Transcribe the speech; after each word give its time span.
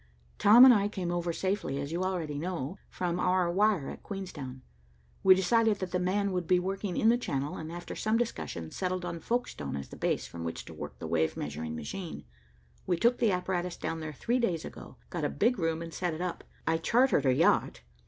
"Tom 0.39 0.65
and 0.65 0.73
I 0.73 0.87
came 0.87 1.11
over 1.11 1.31
safely, 1.31 1.79
as 1.79 1.91
you 1.91 2.03
already 2.03 2.39
know, 2.39 2.79
from 2.89 3.19
our 3.19 3.51
wire 3.51 3.87
at 3.87 4.01
Queenstown. 4.01 4.63
We 5.21 5.35
decided 5.35 5.77
that 5.77 5.91
'the 5.91 5.99
man' 5.99 6.31
would 6.31 6.47
be 6.47 6.57
working 6.57 6.97
in 6.97 7.09
the 7.09 7.19
Channel 7.19 7.55
and, 7.57 7.71
after 7.71 7.95
some 7.95 8.17
discussion, 8.17 8.71
settled 8.71 9.05
on 9.05 9.19
Folkestone 9.19 9.75
as 9.75 9.89
the 9.89 9.95
base 9.95 10.25
from 10.25 10.43
which 10.43 10.65
to 10.65 10.73
work 10.73 10.97
the 10.97 11.05
wave 11.05 11.37
measuring 11.37 11.75
machine. 11.75 12.25
We 12.87 12.97
took 12.97 13.19
the 13.19 13.31
apparatus 13.31 13.77
down 13.77 13.99
there 13.99 14.11
three 14.13 14.39
days 14.39 14.65
ago, 14.65 14.95
got 15.11 15.23
a 15.23 15.29
big 15.29 15.59
room 15.59 15.83
and 15.83 15.93
set 15.93 16.15
it 16.15 16.21
up. 16.21 16.43
I 16.65 16.77
chartered 16.77 17.27
a 17.27 17.33
yacht." 17.35 17.81